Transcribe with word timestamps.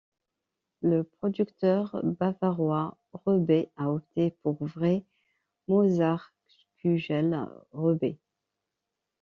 Le 0.81 1.03
producteur 1.03 1.95
bavarois 2.03 2.97
Reber 3.13 3.69
a 3.77 3.91
opté 3.91 4.31
pour 4.41 4.55
Vrai 4.65 5.05
Mozartkugel 5.67 7.47
Reber. 7.71 8.17